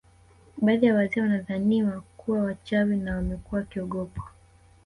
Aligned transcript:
Baadhi 0.57 0.85
ya 0.85 0.95
wazee 0.95 1.21
wanadhaniwa 1.21 2.03
kuwa 2.17 2.39
wachawi 2.43 2.97
na 2.97 3.15
wamekuwa 3.15 3.59
wakiogopwa 3.61 4.27